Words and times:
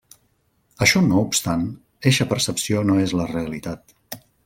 Això 0.85 1.01
no 1.09 1.19
obstant, 1.27 1.67
eixa 2.13 2.29
percepció 2.35 2.85
no 2.91 2.99
és 3.07 3.17
la 3.23 3.33
realitat. 3.37 3.99